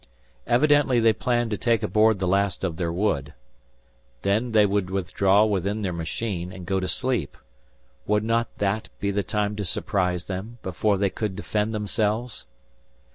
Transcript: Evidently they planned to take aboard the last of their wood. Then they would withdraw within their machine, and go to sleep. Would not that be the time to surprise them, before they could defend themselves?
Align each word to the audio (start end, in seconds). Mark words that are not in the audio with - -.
Evidently 0.47 0.99
they 0.99 1.13
planned 1.13 1.51
to 1.51 1.57
take 1.59 1.83
aboard 1.83 2.17
the 2.17 2.27
last 2.27 2.63
of 2.63 2.75
their 2.75 2.91
wood. 2.91 3.35
Then 4.23 4.51
they 4.51 4.65
would 4.65 4.89
withdraw 4.89 5.45
within 5.45 5.83
their 5.83 5.93
machine, 5.93 6.51
and 6.51 6.65
go 6.65 6.79
to 6.79 6.87
sleep. 6.87 7.37
Would 8.07 8.23
not 8.23 8.47
that 8.57 8.89
be 8.99 9.11
the 9.11 9.21
time 9.21 9.55
to 9.57 9.63
surprise 9.63 10.25
them, 10.25 10.57
before 10.63 10.97
they 10.97 11.11
could 11.11 11.35
defend 11.35 11.75
themselves? 11.75 12.47